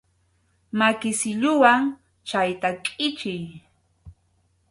[0.77, 1.83] Maki silluwan
[2.27, 3.43] chayta kʼichiy.